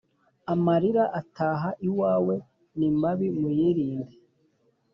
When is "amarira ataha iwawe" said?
0.53-2.35